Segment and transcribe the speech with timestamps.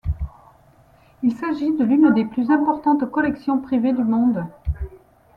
[1.21, 4.47] Il s'agit de l'une des plus importantes collections privées du monde.